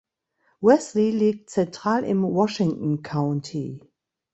[0.61, 3.81] Wesley liegt zentral im Washington County.